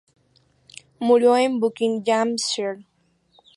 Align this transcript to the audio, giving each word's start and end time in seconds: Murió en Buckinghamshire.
Murió 0.97 1.37
en 1.37 1.59
Buckinghamshire. 1.59 2.87